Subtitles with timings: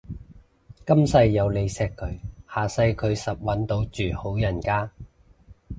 [0.83, 2.19] 今世有你錫佢，
[2.51, 4.89] 下世佢實搵到住好人家